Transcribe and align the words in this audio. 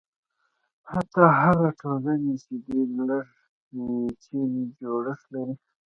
حتی 0.91 1.23
هغه 1.41 1.67
ټولنې 1.81 2.33
چې 2.43 2.53
ډېر 2.65 2.87
لږ 3.09 3.27
پېچلی 3.69 4.63
جوړښت 4.79 5.25
لري. 5.33 5.55